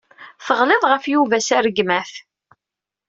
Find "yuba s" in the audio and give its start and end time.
1.13-1.49